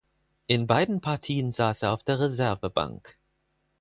In 0.47 0.65
beiden 0.65 0.99
Partien 0.99 1.51
saß 1.53 1.83
er 1.83 1.93
auf 1.93 2.01
der 2.03 2.19
Reservebank. 2.19 3.19